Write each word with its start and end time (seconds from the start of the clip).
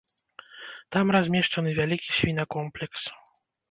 Там 0.97 1.13
размешчаны 1.17 1.77
вялікі 1.83 2.09
свінакомплекс. 2.19 3.03